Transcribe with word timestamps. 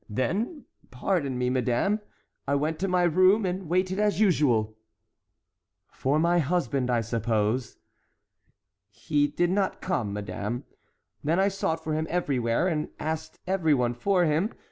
Then—pardon 0.09 1.37
me, 1.37 1.51
madame—I 1.51 2.55
went 2.55 2.79
to 2.79 2.87
my 2.87 3.03
room 3.03 3.45
and 3.45 3.69
waited 3.69 3.99
as 3.99 4.19
usual." 4.19 4.75
"For 5.91 6.17
my 6.17 6.39
husband, 6.39 6.89
I 6.89 7.01
suppose." 7.01 7.77
"He 8.89 9.27
did 9.27 9.51
not 9.51 9.79
come, 9.79 10.11
madame. 10.11 10.63
Then 11.23 11.39
I 11.39 11.49
sought 11.49 11.83
for 11.83 11.93
him 11.93 12.07
everywhere 12.09 12.67
and 12.67 12.89
asked 12.99 13.37
every 13.45 13.75
one 13.75 13.93
for 13.93 14.25
him. 14.25 14.49